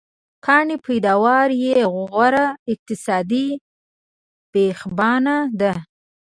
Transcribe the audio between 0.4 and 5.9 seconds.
کانې پیداوار یې غوره اقتصادي بېخبنا ده.